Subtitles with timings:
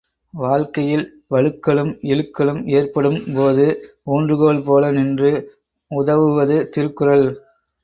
[0.33, 1.03] வாழ்க்கையில்
[1.29, 3.67] வழுக்கலும், இழுக்கலும் ஏற்படும்போது
[4.11, 5.31] ஊன்றுகோல் போல நின்று
[5.91, 7.27] உதவுவது திருக்குறள்.